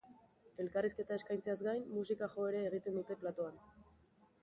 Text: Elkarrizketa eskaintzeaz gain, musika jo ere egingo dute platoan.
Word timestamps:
Elkarrizketa 0.63 1.17
eskaintzeaz 1.21 1.57
gain, 1.69 1.85
musika 1.99 2.33
jo 2.35 2.49
ere 2.55 2.67
egingo 2.73 3.01
dute 3.07 3.23
platoan. 3.25 3.65